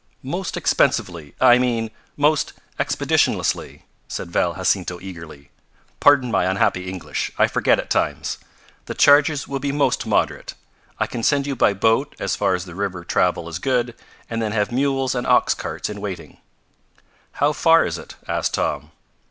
[0.23, 5.51] "Most expensively I mean, most expeditionlessly," said Val Jacinto eagerly.
[5.99, 7.31] "Pardon my unhappy English.
[7.37, 8.39] I forget at times.
[8.87, 10.55] The charges will be most moderate.
[10.97, 13.93] I can send you by boat as far as the river travel is good,
[14.27, 16.39] and then have mules and ox carts in waiting."
[17.33, 18.89] "How far is it?" asked Tom.